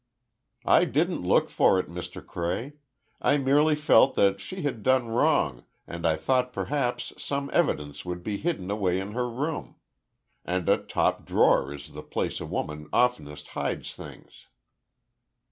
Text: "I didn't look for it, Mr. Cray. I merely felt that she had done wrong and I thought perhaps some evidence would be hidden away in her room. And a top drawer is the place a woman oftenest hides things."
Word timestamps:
"I 0.65 0.85
didn't 0.85 1.21
look 1.21 1.51
for 1.51 1.79
it, 1.79 1.85
Mr. 1.87 2.25
Cray. 2.25 2.73
I 3.21 3.37
merely 3.37 3.75
felt 3.75 4.15
that 4.15 4.41
she 4.41 4.63
had 4.63 4.81
done 4.81 5.09
wrong 5.09 5.63
and 5.85 6.07
I 6.07 6.15
thought 6.15 6.51
perhaps 6.51 7.13
some 7.19 7.51
evidence 7.53 8.03
would 8.03 8.23
be 8.23 8.37
hidden 8.37 8.71
away 8.71 8.99
in 8.99 9.11
her 9.11 9.29
room. 9.29 9.75
And 10.43 10.67
a 10.67 10.79
top 10.79 11.23
drawer 11.23 11.71
is 11.71 11.91
the 11.91 12.01
place 12.01 12.41
a 12.41 12.47
woman 12.47 12.89
oftenest 12.91 13.49
hides 13.49 13.93
things." 13.93 14.47